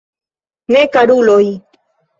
Ne, 0.75 0.81
karuloj. 0.97 1.47